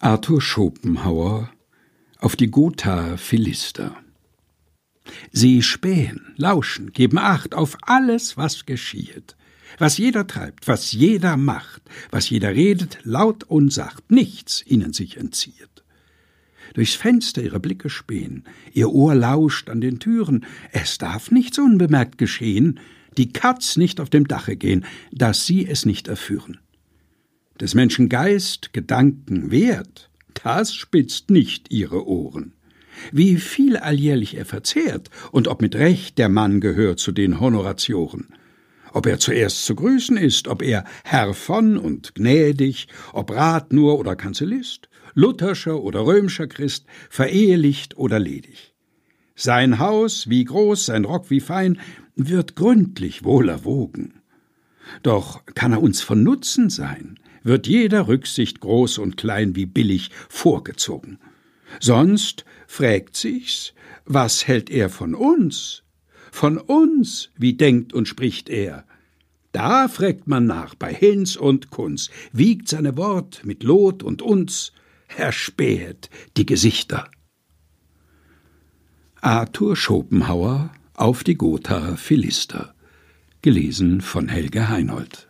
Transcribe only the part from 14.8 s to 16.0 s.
sich entzieht.